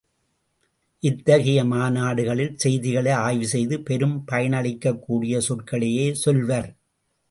[1.03, 6.69] இத்தகைய மாநாடுகளில் செய்திகளை ஆய்வு செய்து பெரும் பயனளிக்கக் கூடிய சொற்களையே சொல்வர்.